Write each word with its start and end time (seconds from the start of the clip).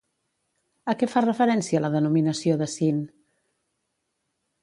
A 0.93 0.95
què 1.01 1.09
fa 1.15 1.21
referència 1.25 1.83
la 1.85 1.91
denominació 1.97 2.57
de 2.63 2.69
Syn? 2.75 3.05